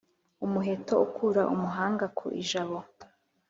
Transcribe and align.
Umuheto 0.45 0.93
ukura 1.05 1.41
umuhanga 1.53 2.05
ku 2.17 2.25
ijabo 2.41 2.77